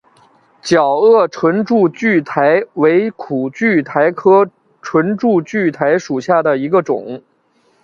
[0.63, 4.49] 角萼唇柱苣苔为苦苣苔科
[4.81, 7.21] 唇柱苣苔属下的一个种。